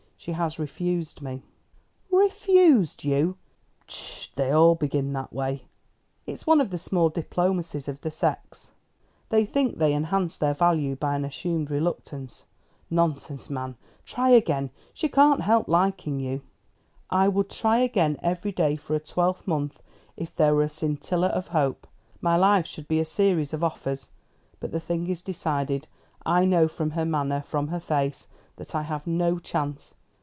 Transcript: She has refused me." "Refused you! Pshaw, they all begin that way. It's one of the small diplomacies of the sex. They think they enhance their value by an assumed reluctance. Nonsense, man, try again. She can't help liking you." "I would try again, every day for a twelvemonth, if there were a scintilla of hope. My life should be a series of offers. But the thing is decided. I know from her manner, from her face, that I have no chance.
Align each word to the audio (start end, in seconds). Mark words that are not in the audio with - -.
She 0.23 0.33
has 0.33 0.59
refused 0.59 1.23
me." 1.23 1.41
"Refused 2.11 3.03
you! 3.03 3.37
Pshaw, 3.87 4.31
they 4.35 4.51
all 4.51 4.75
begin 4.75 5.13
that 5.13 5.33
way. 5.33 5.63
It's 6.27 6.45
one 6.45 6.61
of 6.61 6.69
the 6.69 6.77
small 6.77 7.09
diplomacies 7.09 7.87
of 7.87 7.99
the 8.01 8.11
sex. 8.11 8.69
They 9.29 9.45
think 9.45 9.79
they 9.79 9.95
enhance 9.95 10.37
their 10.37 10.53
value 10.53 10.95
by 10.95 11.15
an 11.15 11.25
assumed 11.25 11.71
reluctance. 11.71 12.43
Nonsense, 12.87 13.49
man, 13.49 13.75
try 14.05 14.29
again. 14.29 14.69
She 14.93 15.09
can't 15.09 15.41
help 15.41 15.67
liking 15.67 16.19
you." 16.19 16.43
"I 17.09 17.27
would 17.27 17.49
try 17.49 17.77
again, 17.79 18.19
every 18.21 18.51
day 18.51 18.75
for 18.75 18.93
a 18.93 18.99
twelvemonth, 18.99 19.81
if 20.15 20.35
there 20.35 20.53
were 20.53 20.61
a 20.61 20.69
scintilla 20.69 21.29
of 21.29 21.47
hope. 21.47 21.87
My 22.21 22.35
life 22.37 22.67
should 22.67 22.87
be 22.87 22.99
a 22.99 23.05
series 23.05 23.55
of 23.55 23.63
offers. 23.63 24.09
But 24.59 24.71
the 24.71 24.79
thing 24.79 25.07
is 25.07 25.23
decided. 25.23 25.87
I 26.23 26.45
know 26.45 26.67
from 26.67 26.91
her 26.91 27.05
manner, 27.05 27.41
from 27.41 27.69
her 27.69 27.79
face, 27.79 28.27
that 28.57 28.75
I 28.75 28.83
have 28.83 29.07
no 29.07 29.39
chance. 29.39 29.95